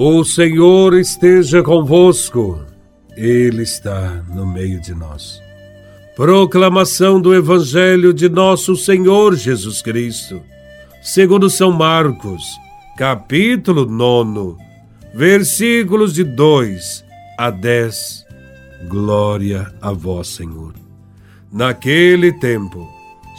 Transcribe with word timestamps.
O 0.00 0.22
Senhor 0.22 0.94
esteja 0.94 1.60
convosco, 1.60 2.64
Ele 3.16 3.64
está 3.64 4.22
no 4.32 4.46
meio 4.46 4.80
de 4.80 4.94
nós. 4.94 5.42
Proclamação 6.14 7.20
do 7.20 7.34
Evangelho 7.34 8.14
de 8.14 8.28
Nosso 8.28 8.76
Senhor 8.76 9.34
Jesus 9.34 9.82
Cristo, 9.82 10.40
segundo 11.02 11.50
São 11.50 11.72
Marcos, 11.72 12.44
capítulo 12.96 13.86
9, 13.86 14.62
versículos 15.12 16.14
de 16.14 16.22
2 16.22 17.04
a 17.36 17.50
10. 17.50 18.24
Glória 18.88 19.66
a 19.82 19.90
Vós, 19.90 20.28
Senhor. 20.28 20.74
Naquele 21.52 22.32
tempo, 22.34 22.88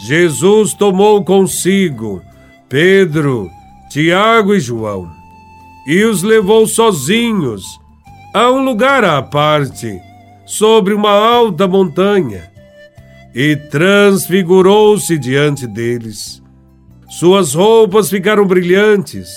Jesus 0.06 0.74
tomou 0.74 1.24
consigo 1.24 2.20
Pedro, 2.68 3.48
Tiago 3.88 4.54
e 4.54 4.60
João 4.60 5.19
e 5.86 6.04
os 6.04 6.22
levou 6.22 6.66
sozinhos 6.66 7.64
a 8.34 8.50
um 8.50 8.64
lugar 8.64 9.04
à 9.04 9.20
parte, 9.22 10.00
sobre 10.46 10.94
uma 10.94 11.10
alta 11.10 11.66
montanha, 11.66 12.50
e 13.34 13.56
transfigurou-se 13.56 15.16
diante 15.18 15.66
deles. 15.66 16.42
Suas 17.08 17.54
roupas 17.54 18.08
ficaram 18.08 18.46
brilhantes 18.46 19.28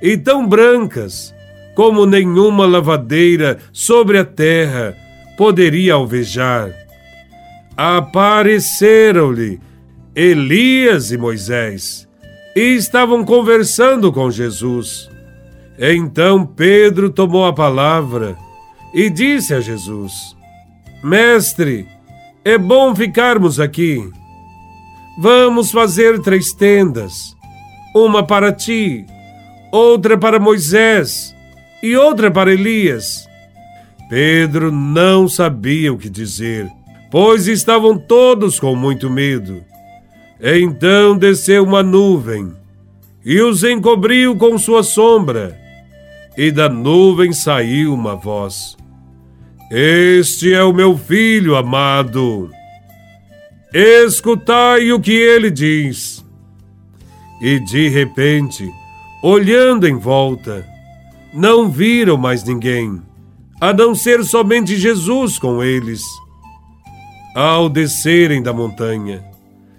e 0.00 0.16
tão 0.16 0.46
brancas 0.46 1.34
como 1.74 2.06
nenhuma 2.06 2.66
lavadeira 2.66 3.58
sobre 3.72 4.18
a 4.18 4.24
terra 4.24 4.96
poderia 5.36 5.94
alvejar. 5.94 6.72
Apareceram-lhe 7.76 9.60
Elias 10.14 11.10
e 11.10 11.18
Moisés 11.18 12.08
e 12.54 12.60
estavam 12.60 13.24
conversando 13.24 14.12
com 14.12 14.30
Jesus. 14.30 15.10
Então 15.78 16.46
Pedro 16.46 17.10
tomou 17.10 17.46
a 17.46 17.52
palavra 17.52 18.36
e 18.92 19.10
disse 19.10 19.52
a 19.52 19.60
Jesus: 19.60 20.36
Mestre, 21.02 21.88
é 22.44 22.56
bom 22.56 22.94
ficarmos 22.94 23.58
aqui. 23.58 24.08
Vamos 25.18 25.72
fazer 25.72 26.20
três 26.20 26.52
tendas: 26.52 27.34
uma 27.94 28.24
para 28.24 28.52
ti, 28.52 29.04
outra 29.72 30.16
para 30.16 30.38
Moisés 30.38 31.34
e 31.82 31.96
outra 31.96 32.30
para 32.30 32.52
Elias. 32.52 33.28
Pedro 34.08 34.70
não 34.70 35.26
sabia 35.26 35.92
o 35.92 35.98
que 35.98 36.08
dizer, 36.08 36.70
pois 37.10 37.48
estavam 37.48 37.98
todos 37.98 38.60
com 38.60 38.76
muito 38.76 39.10
medo. 39.10 39.64
Então 40.40 41.16
desceu 41.16 41.64
uma 41.64 41.82
nuvem 41.82 42.52
e 43.24 43.40
os 43.40 43.64
encobriu 43.64 44.36
com 44.36 44.56
sua 44.58 44.82
sombra 44.82 45.63
e 46.36 46.50
da 46.50 46.68
nuvem 46.68 47.32
saiu 47.32 47.94
uma 47.94 48.16
voz: 48.16 48.76
Este 49.70 50.52
é 50.52 50.62
o 50.62 50.72
meu 50.72 50.98
filho 50.98 51.56
amado. 51.56 52.50
Escutai 53.72 54.92
o 54.92 55.00
que 55.00 55.12
ele 55.12 55.50
diz. 55.50 56.24
E 57.40 57.58
de 57.60 57.88
repente, 57.88 58.70
olhando 59.22 59.86
em 59.86 59.96
volta, 59.96 60.66
não 61.32 61.68
viram 61.68 62.16
mais 62.16 62.44
ninguém, 62.44 63.02
a 63.60 63.72
não 63.72 63.94
ser 63.94 64.24
somente 64.24 64.76
Jesus 64.76 65.38
com 65.38 65.62
eles. 65.62 66.02
Ao 67.34 67.68
descerem 67.68 68.40
da 68.40 68.52
montanha, 68.52 69.24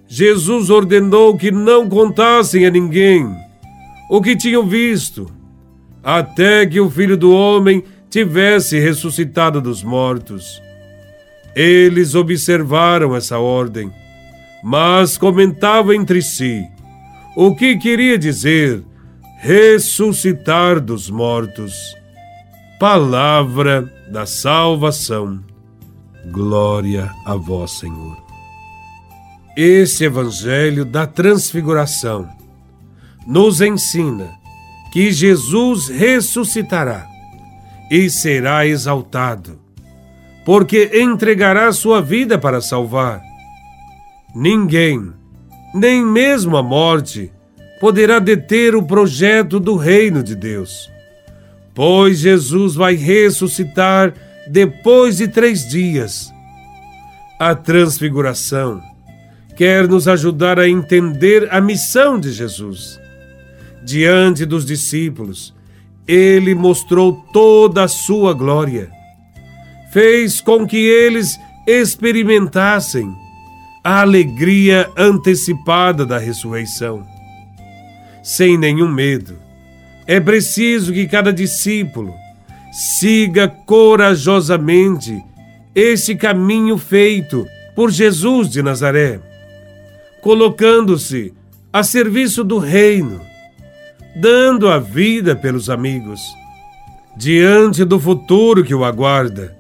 Jesus 0.08 0.69
ordenou 0.69 1.38
que 1.38 1.50
não 1.50 1.88
contassem 1.88 2.66
a 2.66 2.69
ninguém 2.69 3.34
o 4.09 4.22
que 4.22 4.36
tinham 4.36 4.67
visto 4.67 5.34
até 6.06 6.67
que 6.67 6.80
o 6.80 6.88
filho 6.88 7.17
do 7.17 7.31
homem 7.31 7.84
tivesse 8.11 8.80
ressuscitado 8.80 9.59
dos 9.59 9.81
mortos. 9.81 10.62
Eles 11.56 12.13
observaram 12.13 13.16
essa 13.16 13.40
ordem, 13.40 13.91
mas 14.63 15.18
comentavam 15.18 15.94
entre 15.94 16.22
si 16.22 16.63
o 17.35 17.56
que 17.56 17.75
queria 17.78 18.19
dizer 18.19 18.84
ressuscitar 19.40 20.79
dos 20.79 21.09
mortos. 21.09 21.74
Palavra 22.79 23.91
da 24.12 24.28
salvação. 24.28 25.44
Glória 26.31 27.12
a 27.25 27.35
vós, 27.35 27.72
Senhor. 27.72 28.18
Esse 29.58 30.03
Evangelho 30.03 30.85
da 30.85 31.08
Transfiguração 31.08 32.29
nos 33.25 33.62
ensina 33.62 34.44
que 34.95 35.11
Jesus 35.11 35.89
ressuscitará 35.89 37.06
e 37.91 38.09
será 38.09 38.66
exaltado, 38.66 39.59
porque 40.45 40.89
entregará 40.94 41.69
sua 41.73 42.01
vida 42.01 42.38
para 42.38 42.61
salvar. 42.61 43.22
Ninguém, 44.34 45.11
nem 45.73 46.01
mesmo 46.01 46.55
a 46.55 46.63
morte, 46.63 47.29
poderá 47.78 48.19
deter 48.19 48.73
o 48.73 48.84
projeto 48.84 49.59
do 49.59 49.75
reino 49.75 50.23
de 50.23 50.34
Deus, 50.34 50.89
pois 51.73 52.19
Jesus 52.19 52.73
vai 52.73 52.95
ressuscitar 52.95 54.13
depois 54.47 55.17
de 55.17 55.28
três 55.28 55.67
dias. 55.67 56.34
A 57.38 57.53
transfiguração 57.53 58.81
quer 59.57 59.89
nos 59.89 60.07
ajudar 60.07 60.57
a 60.57 60.69
entender 60.69 61.50
a 61.51 61.59
missão 61.59 62.17
de 62.17 62.31
Jesus 62.31 63.03
diante 63.85 64.46
dos 64.46 64.66
discípulos, 64.66 65.53
ele 66.07 66.56
mostrou 66.56 67.13
toda 67.31 67.84
a 67.84 67.88
sua 67.88 68.34
glória. 68.34 68.90
Fez 69.91 70.41
com 70.41 70.68
que 70.68 70.78
eles 70.78 71.38
experimentassem 71.68 73.07
a 73.84 74.01
alegria 74.01 74.90
antecipada 74.97 76.06
da 76.06 76.18
ressurreição. 76.18 77.06
Sem 78.23 78.57
nenhum 78.57 78.90
medo, 78.90 79.38
é 80.07 80.19
preciso 80.19 80.91
que 80.91 81.07
cada 81.07 81.31
discípulo 81.31 82.13
siga 83.00 83.47
corajosamente 83.47 85.23
esse 85.73 86.16
caminho 86.16 86.78
feito 86.78 87.46
por 87.75 87.91
Jesus 87.91 88.50
de 88.50 88.63
Nazaré, 88.63 89.19
colocando-se 90.22 91.34
a 91.72 91.84
serviço 91.84 92.44
do 92.44 92.57
reino 92.57 93.22
dando 94.16 94.70
a 94.70 94.80
vida 94.80 95.36
pelos 95.36 95.70
amigos. 95.70 96.22
Diante 97.18 97.84
do 97.84 98.00
futuro 98.00 98.64
que 98.64 98.74
o 98.74 98.86
aguarda, 98.86 99.56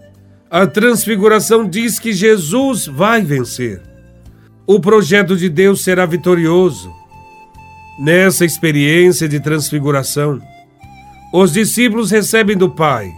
a 0.49 0.65
transfiguração 0.65 1.67
diz 1.67 1.99
que 1.99 2.13
Jesus 2.13 2.87
vai 2.87 3.21
vencer. 3.21 3.81
O 4.65 4.79
projeto 4.79 5.35
de 5.35 5.49
Deus 5.49 5.83
será 5.83 6.05
vitorioso. 6.05 6.93
Nessa 7.99 8.45
experiência 8.45 9.27
de 9.27 9.39
transfiguração, 9.39 10.41
os 11.33 11.51
discípulos 11.51 12.11
recebem 12.11 12.57
do 12.57 12.69
Pai 12.69 13.11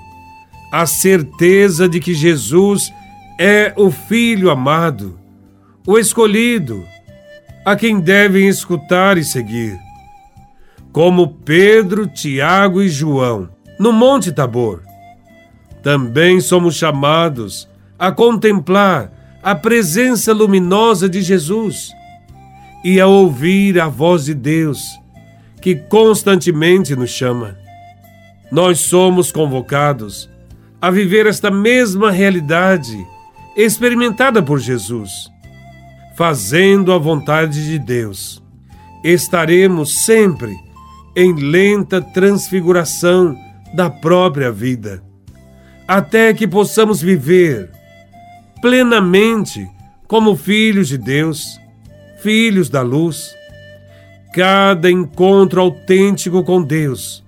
a 0.71 0.85
certeza 0.85 1.87
de 1.87 1.99
que 1.99 2.13
Jesus 2.13 2.91
é 3.39 3.73
o 3.75 3.89
Filho 3.89 4.49
amado, 4.49 5.17
o 5.85 5.97
escolhido, 5.97 6.83
a 7.65 7.75
quem 7.75 7.99
devem 7.99 8.47
escutar 8.47 9.17
e 9.17 9.23
seguir 9.23 9.86
como 10.97 11.27
Pedro, 11.27 12.07
Tiago 12.07 12.81
e 12.81 12.89
João, 12.89 13.47
no 13.79 13.93
Monte 13.93 14.31
Tabor. 14.31 14.81
Também 15.83 16.41
somos 16.41 16.73
chamados 16.73 17.69
a 17.99 18.11
contemplar 18.11 19.11
a 19.43 19.53
presença 19.53 20.33
luminosa 20.33 21.07
de 21.07 21.21
Jesus 21.21 21.91
e 22.83 22.99
a 22.99 23.05
ouvir 23.05 23.79
a 23.79 23.87
voz 23.87 24.25
de 24.25 24.33
Deus, 24.33 24.99
que 25.61 25.75
constantemente 25.75 26.95
nos 26.95 27.11
chama. 27.11 27.55
Nós 28.51 28.79
somos 28.79 29.31
convocados 29.31 30.27
a 30.81 30.89
viver 30.89 31.27
esta 31.27 31.51
mesma 31.51 32.09
realidade 32.09 32.97
experimentada 33.55 34.41
por 34.41 34.57
Jesus, 34.57 35.29
fazendo 36.15 36.91
a 36.91 36.97
vontade 36.97 37.67
de 37.67 37.77
Deus. 37.77 38.41
Estaremos 39.03 40.03
sempre 40.03 40.65
em 41.19 41.33
lenta 41.33 41.99
transfiguração 41.99 43.35
da 43.73 43.89
própria 43.89 44.51
vida, 44.51 45.01
até 45.87 46.31
que 46.31 46.47
possamos 46.47 47.01
viver 47.01 47.71
plenamente 48.61 49.67
como 50.07 50.35
filhos 50.35 50.87
de 50.89 50.97
Deus, 50.99 51.59
filhos 52.19 52.69
da 52.69 52.83
luz. 52.83 53.35
Cada 54.31 54.91
encontro 54.91 55.59
autêntico 55.59 56.43
com 56.43 56.61
Deus 56.61 57.25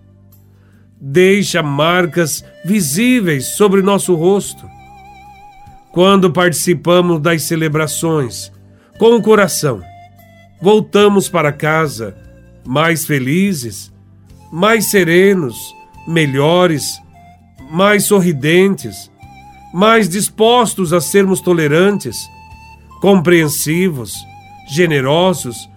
deixa 1.02 1.64
marcas 1.64 2.46
visíveis 2.64 3.56
sobre 3.56 3.82
nosso 3.82 4.14
rosto. 4.14 4.70
Quando 5.92 6.32
participamos 6.32 7.20
das 7.20 7.42
celebrações 7.42 8.52
com 9.00 9.16
o 9.16 9.22
coração, 9.24 9.82
voltamos 10.62 11.28
para 11.28 11.52
casa 11.52 12.29
mais 12.70 13.04
felizes, 13.04 13.92
mais 14.52 14.92
serenos, 14.92 15.76
melhores, 16.08 17.02
mais 17.72 18.04
sorridentes, 18.04 19.10
mais 19.74 20.08
dispostos 20.08 20.94
a 20.94 21.02
sermos 21.02 21.42
tolerantes, 21.42 22.16
compreensivos, 23.02 24.14
generosos, 24.70 25.68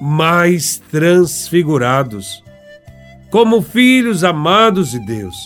mais 0.00 0.82
transfigurados, 0.90 2.42
como 3.30 3.62
filhos 3.62 4.24
amados 4.24 4.90
de 4.90 4.98
Deus. 4.98 5.36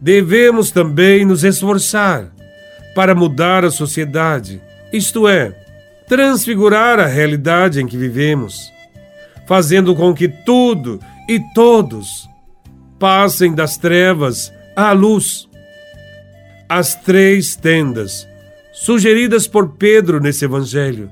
Devemos 0.00 0.70
também 0.70 1.26
nos 1.26 1.44
esforçar 1.44 2.32
para 2.94 3.14
mudar 3.14 3.66
a 3.66 3.70
sociedade, 3.70 4.62
isto 4.90 5.28
é, 5.28 5.54
transfigurar 6.08 6.98
a 6.98 7.06
realidade 7.06 7.82
em 7.82 7.86
que 7.86 7.98
vivemos, 7.98 8.72
fazendo 9.46 9.94
com 9.94 10.14
que 10.14 10.28
tudo 10.28 11.00
e 11.28 11.40
todos 11.54 12.28
passem 12.98 13.54
das 13.54 13.76
trevas 13.76 14.52
à 14.74 14.92
luz. 14.92 15.48
As 16.68 16.94
três 16.94 17.56
tendas 17.56 18.26
sugeridas 18.72 19.46
por 19.46 19.70
Pedro 19.70 20.20
nesse 20.20 20.44
evangelho 20.44 21.10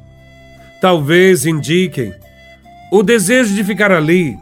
talvez 0.82 1.46
indiquem 1.46 2.12
o 2.90 3.04
desejo 3.04 3.54
de 3.54 3.62
ficar 3.62 3.92
ali 3.92 4.36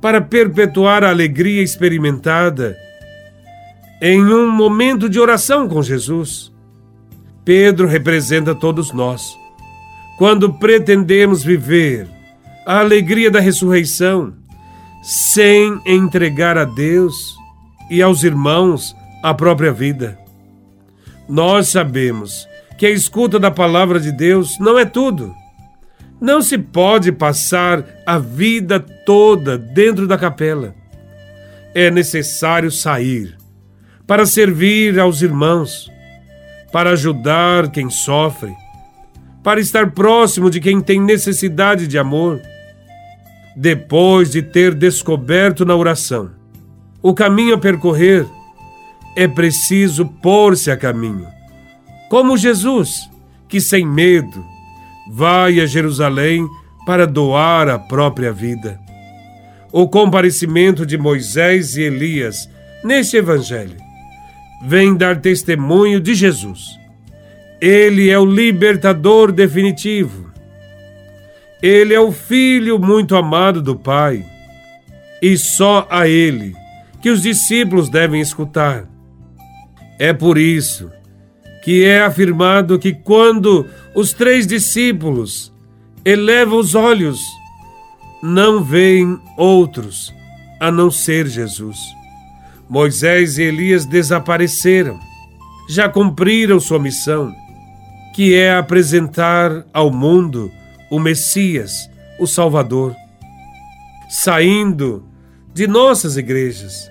para 0.00 0.20
perpetuar 0.20 1.04
a 1.04 1.10
alegria 1.10 1.62
experimentada 1.62 2.76
em 4.02 4.20
um 4.20 4.50
momento 4.50 5.08
de 5.08 5.20
oração 5.20 5.68
com 5.68 5.80
Jesus. 5.80 6.52
Pedro 7.44 7.86
representa 7.86 8.52
todos 8.52 8.92
nós. 8.92 9.38
Quando 10.18 10.52
pretendemos 10.52 11.44
viver 11.44 12.08
a 12.66 12.80
alegria 12.80 13.30
da 13.30 13.38
ressurreição 13.38 14.34
sem 15.00 15.80
entregar 15.86 16.58
a 16.58 16.64
Deus 16.64 17.36
e 17.88 18.02
aos 18.02 18.24
irmãos 18.24 18.96
a 19.22 19.32
própria 19.32 19.72
vida. 19.72 20.18
Nós 21.28 21.68
sabemos 21.68 22.46
que 22.76 22.84
a 22.84 22.90
escuta 22.90 23.38
da 23.38 23.52
palavra 23.52 24.00
de 24.00 24.10
Deus 24.10 24.58
não 24.58 24.76
é 24.76 24.84
tudo. 24.84 25.32
Não 26.20 26.42
se 26.42 26.58
pode 26.58 27.12
passar 27.12 27.84
a 28.04 28.18
vida 28.18 28.80
toda 28.80 29.56
dentro 29.56 30.08
da 30.08 30.18
capela. 30.18 30.74
É 31.72 31.88
necessário 31.88 32.70
sair 32.70 33.36
para 34.06 34.26
servir 34.26 34.98
aos 34.98 35.22
irmãos, 35.22 35.90
para 36.72 36.90
ajudar 36.90 37.70
quem 37.70 37.90
sofre, 37.90 38.52
para 39.42 39.60
estar 39.60 39.92
próximo 39.92 40.50
de 40.50 40.60
quem 40.60 40.80
tem 40.80 41.00
necessidade 41.00 41.86
de 41.86 41.96
amor. 41.96 42.40
Depois 43.56 44.30
de 44.30 44.42
ter 44.42 44.74
descoberto 44.74 45.64
na 45.64 45.74
oração 45.74 46.30
o 47.02 47.14
caminho 47.14 47.54
a 47.54 47.58
percorrer, 47.58 48.26
é 49.16 49.28
preciso 49.28 50.06
pôr-se 50.06 50.70
a 50.70 50.76
caminho. 50.76 51.26
Como 52.10 52.36
Jesus, 52.36 53.08
que 53.48 53.60
sem 53.60 53.86
medo 53.86 54.44
vai 55.10 55.60
a 55.60 55.66
Jerusalém 55.66 56.46
para 56.84 57.06
doar 57.06 57.68
a 57.68 57.78
própria 57.78 58.32
vida. 58.32 58.78
O 59.72 59.88
comparecimento 59.88 60.84
de 60.84 60.98
Moisés 60.98 61.76
e 61.76 61.82
Elias 61.82 62.50
neste 62.84 63.16
Evangelho 63.16 63.76
vem 64.64 64.96
dar 64.96 65.20
testemunho 65.20 66.00
de 66.00 66.14
Jesus. 66.14 66.78
Ele 67.60 68.10
é 68.10 68.18
o 68.18 68.26
libertador 68.26 69.32
definitivo. 69.32 70.30
Ele 71.62 71.94
é 71.94 72.00
o 72.00 72.12
filho 72.12 72.78
muito 72.78 73.16
amado 73.16 73.62
do 73.62 73.76
Pai. 73.76 74.24
E 75.22 75.36
só 75.36 75.86
a 75.90 76.06
ele 76.06 76.54
que 77.00 77.10
os 77.10 77.22
discípulos 77.22 77.88
devem 77.88 78.20
escutar. 78.20 78.84
É 79.98 80.12
por 80.12 80.36
isso 80.36 80.90
que 81.64 81.84
é 81.84 82.02
afirmado 82.02 82.78
que 82.78 82.92
quando 82.92 83.66
os 83.94 84.12
três 84.12 84.46
discípulos 84.46 85.52
elevam 86.04 86.58
os 86.58 86.74
olhos, 86.74 87.20
não 88.22 88.62
veem 88.62 89.18
outros 89.36 90.14
a 90.60 90.70
não 90.70 90.90
ser 90.90 91.26
Jesus. 91.26 91.78
Moisés 92.68 93.38
e 93.38 93.42
Elias 93.42 93.84
desapareceram, 93.84 94.98
já 95.68 95.88
cumpriram 95.88 96.60
sua 96.60 96.78
missão, 96.78 97.32
que 98.14 98.34
é 98.34 98.54
apresentar 98.54 99.64
ao 99.72 99.90
mundo 99.90 100.50
o 100.90 100.98
Messias, 100.98 101.90
o 102.18 102.26
Salvador. 102.26 102.94
Saindo 104.08 105.04
de 105.52 105.66
nossas 105.66 106.16
igrejas, 106.16 106.90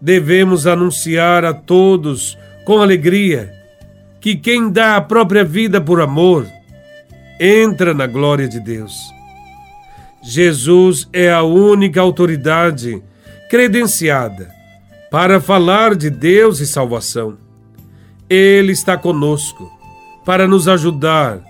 devemos 0.00 0.66
anunciar 0.66 1.44
a 1.44 1.54
todos 1.54 2.36
com 2.64 2.82
alegria 2.82 3.52
que 4.20 4.36
quem 4.36 4.70
dá 4.70 4.96
a 4.96 5.00
própria 5.00 5.44
vida 5.44 5.80
por 5.80 6.00
amor 6.00 6.46
entra 7.38 7.92
na 7.92 8.06
glória 8.06 8.48
de 8.48 8.60
Deus. 8.60 8.94
Jesus 10.22 11.08
é 11.12 11.30
a 11.30 11.42
única 11.42 12.00
autoridade 12.00 13.02
credenciada 13.50 14.50
para 15.10 15.40
falar 15.40 15.94
de 15.94 16.08
Deus 16.08 16.60
e 16.60 16.66
salvação. 16.66 17.36
Ele 18.28 18.72
está 18.72 18.96
conosco 18.96 19.70
para 20.24 20.48
nos 20.48 20.66
ajudar 20.66 21.42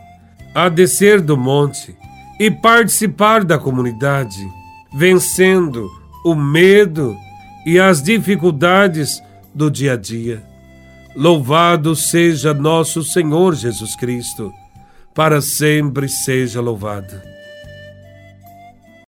a 0.55 0.69
descer 0.69 1.21
do 1.21 1.37
monte 1.37 1.97
e 2.39 2.51
participar 2.51 3.45
da 3.45 3.59
comunidade, 3.59 4.47
vencendo 4.95 5.91
o 6.25 6.35
medo 6.35 7.17
e 7.67 7.79
as 7.79 8.03
dificuldades 8.03 9.23
do 9.55 9.71
dia 9.71 9.95
a 9.95 9.97
dia. 9.97 10.43
Louvado 11.17 11.95
seja 11.95 12.53
nosso 12.53 13.03
Senhor 13.03 13.55
Jesus 13.55 13.95
Cristo, 13.97 14.53
para 15.15 15.41
sempre 15.41 16.09
seja 16.09 16.61
louvado. 16.61 17.21